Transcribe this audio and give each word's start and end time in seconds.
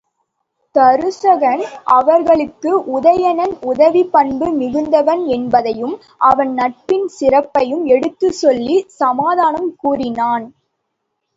தருசகன் 0.75 1.61
அவர்களுக்கு, 1.95 2.71
உதயணன் 2.95 3.53
உதவிப் 3.63 4.09
பண்பு 4.11 4.47
மிகுந்தவன் 4.53 5.23
என்பதையும் 5.35 5.93
அவன் 6.29 6.53
நட்பின் 6.53 7.07
சிறப்பையும், 7.19 7.85
எடுத்துச் 7.87 8.39
சொல்லிச் 8.41 8.89
சமாதானம் 8.97 9.69
கூறினான். 9.77 10.47